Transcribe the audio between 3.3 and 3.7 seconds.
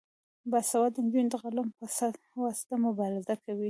کوي.